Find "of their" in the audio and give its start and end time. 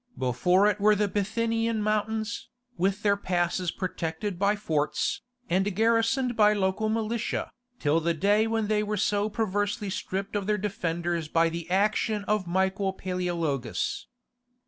10.35-10.57